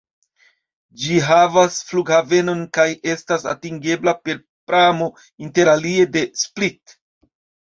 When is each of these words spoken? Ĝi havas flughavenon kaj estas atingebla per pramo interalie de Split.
Ĝi 1.01 1.17
havas 1.25 1.75
flughavenon 1.89 2.63
kaj 2.77 2.87
estas 3.17 3.45
atingebla 3.53 4.15
per 4.25 4.41
pramo 4.73 5.11
interalie 5.49 6.09
de 6.17 6.25
Split. 6.47 6.99